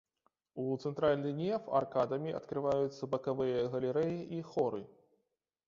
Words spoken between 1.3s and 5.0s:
неф аркадамі адкрываюцца бакавыя галерэі і хоры.